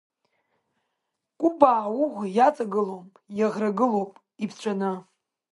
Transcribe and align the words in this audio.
Кубаа 1.39 1.83
ауӷә 1.85 2.21
иаҵагылом, 2.37 3.05
иаӷрагылоуп 3.37 4.11
иԥҵәаны! 4.43 4.91